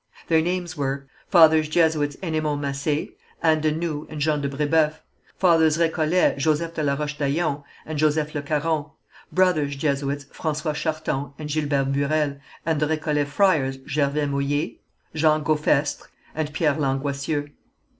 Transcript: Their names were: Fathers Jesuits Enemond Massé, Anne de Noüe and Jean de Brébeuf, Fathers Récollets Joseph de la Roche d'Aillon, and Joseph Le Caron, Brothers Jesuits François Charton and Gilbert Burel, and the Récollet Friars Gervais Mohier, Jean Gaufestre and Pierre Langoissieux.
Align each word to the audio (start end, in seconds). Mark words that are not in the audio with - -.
Their 0.29 0.41
names 0.41 0.75
were: 0.75 1.05
Fathers 1.27 1.69
Jesuits 1.69 2.15
Enemond 2.23 2.59
Massé, 2.59 3.11
Anne 3.43 3.61
de 3.61 3.71
Noüe 3.71 4.07
and 4.11 4.19
Jean 4.19 4.41
de 4.41 4.49
Brébeuf, 4.49 4.95
Fathers 5.37 5.77
Récollets 5.77 6.39
Joseph 6.39 6.73
de 6.73 6.81
la 6.81 6.95
Roche 6.95 7.19
d'Aillon, 7.19 7.63
and 7.85 7.99
Joseph 7.99 8.33
Le 8.33 8.41
Caron, 8.41 8.89
Brothers 9.31 9.75
Jesuits 9.75 10.25
François 10.33 10.73
Charton 10.73 11.33
and 11.37 11.49
Gilbert 11.51 11.91
Burel, 11.91 12.39
and 12.65 12.79
the 12.79 12.87
Récollet 12.87 13.27
Friars 13.27 13.77
Gervais 13.87 14.25
Mohier, 14.25 14.79
Jean 15.13 15.43
Gaufestre 15.43 16.07
and 16.33 16.51
Pierre 16.51 16.79
Langoissieux. 16.79 17.51